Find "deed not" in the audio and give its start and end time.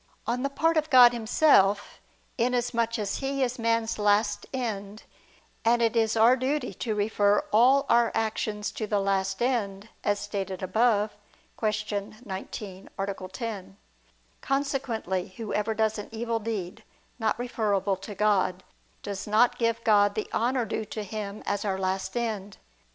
16.39-17.37